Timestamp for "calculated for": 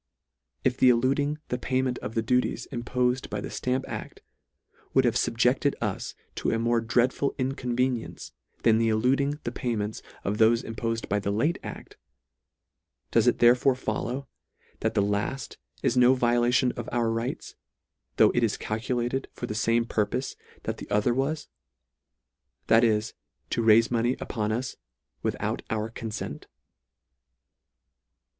18.57-19.45